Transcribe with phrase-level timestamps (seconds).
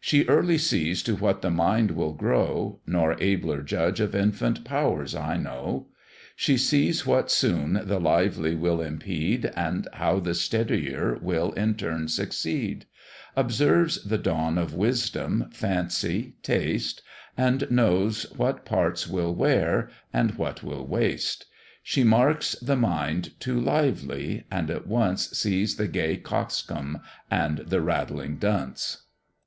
[0.00, 5.14] She early sees to what the mind will grow, Nor abler judge of infant powers
[5.14, 5.88] I know:
[6.34, 12.08] She sees what soon the lively will impede, And how the steadier will in turn
[12.08, 12.86] succeed;
[13.36, 17.02] Observes the dawn of wisdom, fancy, taste,
[17.36, 21.44] And knows what parts will wear, and what will waste:
[21.82, 27.82] She marks the mind too lively, and at once Sees the gay coxcomb and the
[27.82, 29.02] rattling dunce.